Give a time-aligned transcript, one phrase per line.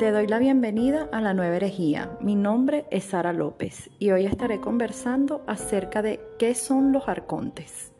[0.00, 2.16] Te doy la bienvenida a la nueva herejía.
[2.22, 7.92] Mi nombre es Sara López y hoy estaré conversando acerca de qué son los arcontes.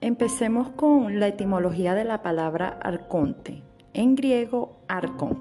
[0.00, 3.64] Empecemos con la etimología de la palabra arconte.
[3.94, 5.40] En griego, arcon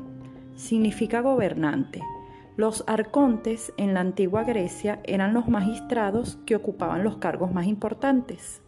[0.56, 2.02] significa gobernante.
[2.58, 8.64] Los arcontes en la antigua Grecia eran los magistrados que ocupaban los cargos más importantes.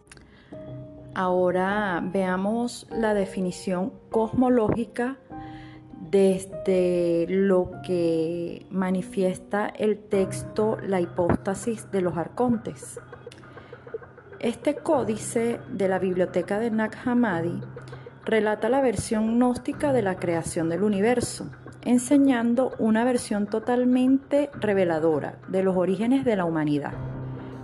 [1.16, 5.18] Ahora veamos la definición cosmológica
[6.14, 13.00] desde lo que manifiesta el texto La hipóstasis de los arcontes.
[14.40, 17.62] Este códice de la biblioteca de Nag Hammadi
[18.26, 21.50] relata la versión gnóstica de la creación del universo,
[21.82, 26.94] enseñando una versión totalmente reveladora de los orígenes de la humanidad.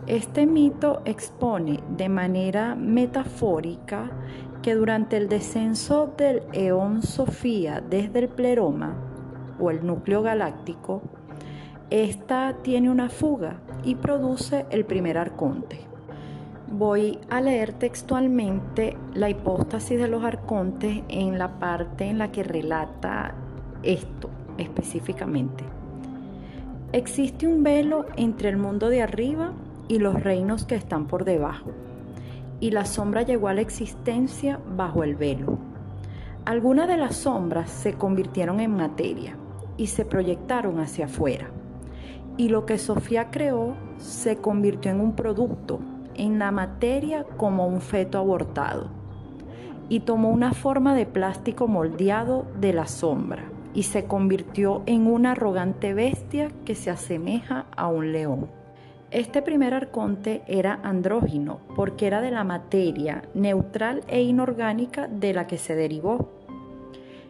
[0.10, 4.10] Este mito expone de manera metafórica
[4.64, 8.96] que durante el descenso del eón Sofía desde el pleroma
[9.60, 11.04] o el núcleo galáctico,
[11.92, 15.82] esta tiene una fuga y produce el primer arconte.
[16.72, 22.42] Voy a leer textualmente la hipóstasis de los arcontes en la parte en la que
[22.42, 23.36] relata
[23.84, 25.64] esto específicamente.
[26.94, 29.54] Existe un velo entre el mundo de arriba
[29.90, 31.72] y los reinos que están por debajo.
[32.62, 35.58] Y la sombra llegó a la existencia bajo el velo.
[36.46, 39.36] Algunas de las sombras se convirtieron en materia
[39.76, 41.50] y se proyectaron hacia afuera.
[42.38, 45.80] Y lo que Sofía creó se convirtió en un producto,
[46.16, 48.88] en la materia como un feto abortado.
[49.90, 55.32] Y tomó una forma de plástico moldeado de la sombra y se convirtió en una
[55.32, 58.59] arrogante bestia que se asemeja a un león.
[59.12, 65.48] Este primer arconte era andrógino porque era de la materia neutral e inorgánica de la
[65.48, 66.30] que se derivó.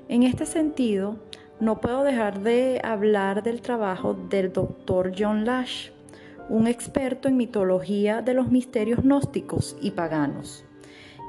[0.10, 1.16] En este sentido,
[1.62, 5.92] no puedo dejar de hablar del trabajo del doctor John Lash,
[6.50, 10.66] un experto en mitología de los misterios gnósticos y paganos,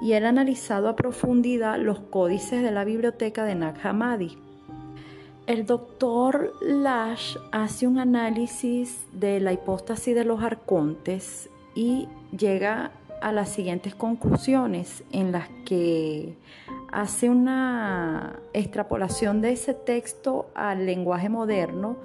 [0.03, 4.37] y él ha analizado a profundidad los códices de la biblioteca de Nag Hammadi
[5.50, 13.33] el doctor Lash hace un análisis de la hipóstasis de los arcontes y llega a
[13.33, 16.37] las siguientes conclusiones en las que
[16.93, 21.97] hace una extrapolación de ese texto al lenguaje moderno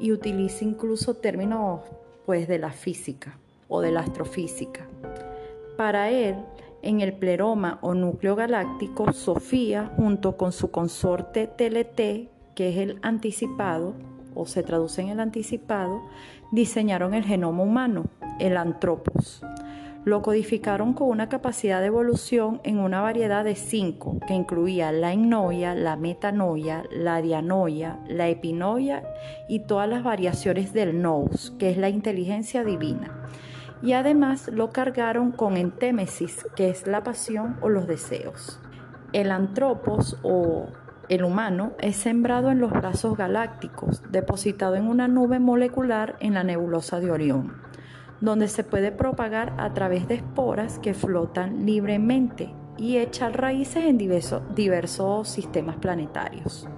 [0.00, 1.80] y utiliza incluso términos
[2.24, 3.36] pues de la física
[3.68, 4.86] o de la astrofísica.
[5.76, 6.36] Para él,
[6.80, 12.98] en el pleroma o núcleo galáctico, Sofía, junto con su consorte TLT, que es el
[13.02, 13.94] anticipado,
[14.34, 16.02] o se traduce en el anticipado,
[16.50, 18.06] diseñaron el genoma humano,
[18.38, 19.42] el antropos.
[20.04, 25.14] Lo codificaron con una capacidad de evolución en una variedad de cinco, que incluía la
[25.14, 29.02] ennoia, la metanoia, la dianoia, la epinoia
[29.48, 33.28] y todas las variaciones del nous, que es la inteligencia divina.
[33.82, 38.60] Y además lo cargaron con entémesis, que es la pasión o los deseos.
[39.14, 40.66] El antropos o
[41.08, 46.44] el humano es sembrado en los brazos galácticos, depositado en una nube molecular en la
[46.44, 47.54] nebulosa de Orión,
[48.20, 53.98] donde se puede propagar a través de esporas que flotan libremente y echar raíces en
[53.98, 56.68] diversos, sistemas planetarios.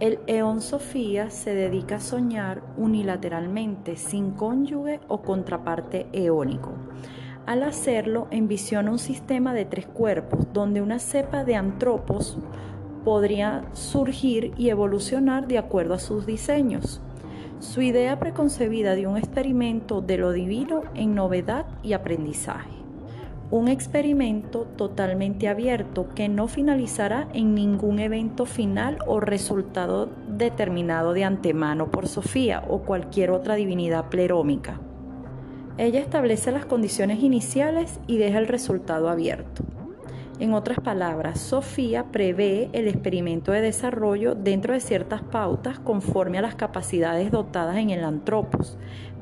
[0.00, 6.72] El Eón Sofía se dedica a soñar unilateralmente, sin cónyuge o contraparte eónico.
[7.46, 12.38] Al hacerlo, envisiona un sistema de tres cuerpos, donde una cepa de antropos
[13.04, 17.00] podría surgir y evolucionar de acuerdo a sus diseños.
[17.60, 22.70] Su idea preconcebida de un experimento de lo divino en novedad y aprendizaje.
[23.50, 31.24] Un experimento totalmente abierto que no finalizará en ningún evento final o resultado determinado de
[31.24, 34.80] antemano por Sofía o cualquier otra divinidad plerómica.
[35.76, 39.62] Ella establece las condiciones iniciales y deja el resultado abierto.
[40.40, 46.42] En otras palabras, Sofía prevé el experimento de desarrollo dentro de ciertas pautas conforme a
[46.42, 48.76] las capacidades dotadas en el antropos,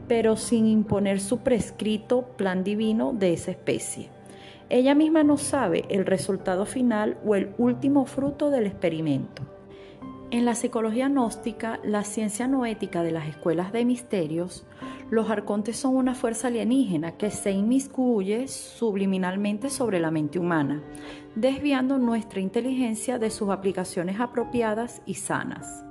[0.08, 4.08] pero sin imponer su prescrito plan divino de esa especie.
[4.70, 9.51] Ella misma no sabe el resultado final o el último fruto del experimento.
[10.32, 14.64] En la psicología gnóstica, la ciencia noética de las escuelas de misterios,
[15.10, 20.82] los arcontes son una fuerza alienígena que se inmiscuye subliminalmente sobre la mente humana,
[21.34, 25.84] desviando nuestra inteligencia de sus aplicaciones apropiadas y sanas.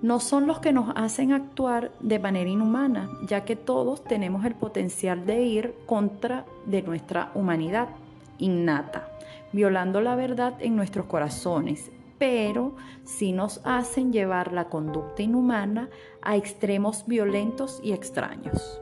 [0.00, 4.54] No son los que nos hacen actuar de manera inhumana, ya que todos tenemos el
[4.54, 7.88] potencial de ir contra de nuestra humanidad
[8.38, 9.08] innata,
[9.52, 12.74] violando la verdad en nuestros corazones pero
[13.04, 15.88] sí nos hacen llevar la conducta inhumana
[16.20, 18.80] a extremos violentos y extraños.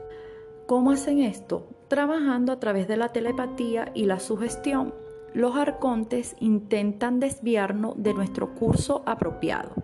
[0.65, 1.69] ¿Cómo hacen esto?
[1.87, 4.93] Trabajando a través de la telepatía y la sugestión.
[5.33, 9.75] Los arcontes intentan desviarnos de nuestro curso apropiado.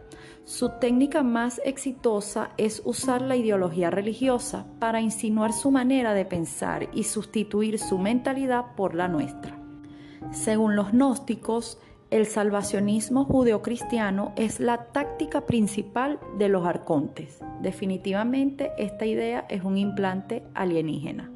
[0.45, 6.89] Su técnica más exitosa es usar la ideología religiosa para insinuar su manera de pensar
[6.93, 9.57] y sustituir su mentalidad por la nuestra.
[10.31, 11.77] Según los gnósticos,
[12.13, 17.39] el salvacionismo judeocristiano es la táctica principal de los arcontes.
[17.59, 21.31] Definitivamente esta idea es un implante alienígena.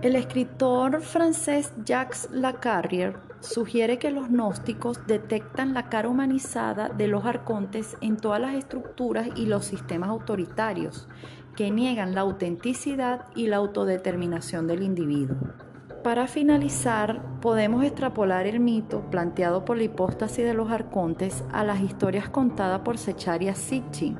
[0.00, 7.26] El escritor francés Jacques Lacarrière sugiere que los gnósticos detectan la cara humanizada de los
[7.26, 11.06] arcontes en todas las estructuras y los sistemas autoritarios,
[11.54, 15.36] que niegan la autenticidad y la autodeterminación del individuo.
[16.02, 21.82] Para finalizar, podemos extrapolar el mito planteado por la hipóstasis de los arcontes a las
[21.82, 24.16] historias contadas por Secharia Sitchin,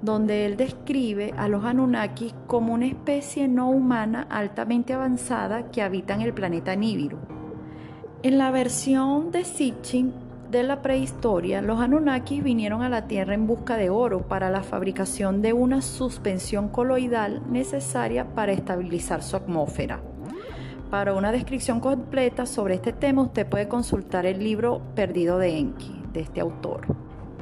[0.00, 6.14] donde él describe a los Anunnakis como una especie no humana altamente avanzada que habita
[6.14, 7.18] en el planeta Nibiru.
[8.22, 10.14] En la versión de Sitchin
[10.50, 14.62] de la prehistoria, los Anunnakis vinieron a la Tierra en busca de oro para la
[14.62, 20.00] fabricación de una suspensión coloidal necesaria para estabilizar su atmósfera.
[20.90, 26.02] Para una descripción completa sobre este tema usted puede consultar el libro Perdido de Enki,
[26.12, 26.80] de este autor.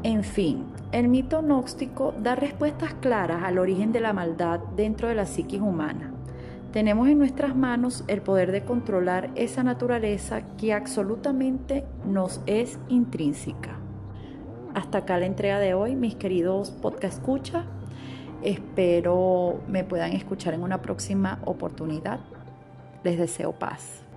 [0.02, 5.14] En fin, el mito gnóstico da respuestas claras al origen de la maldad dentro de
[5.14, 6.12] la psiquis humana.
[6.74, 13.78] Tenemos en nuestras manos el poder de controlar esa naturaleza que absolutamente nos es intrínseca.
[14.74, 17.64] Hasta acá la entrega de hoy, mis queridos podcast escucha.
[18.42, 22.20] Espero me puedan escuchar en una próxima oportunidad.
[23.04, 24.07] Les deseo paz.